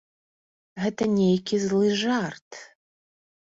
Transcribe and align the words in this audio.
Гэта 0.83 1.07
нейкі 1.17 1.55
злы 1.67 1.91
жарт. 2.03 2.49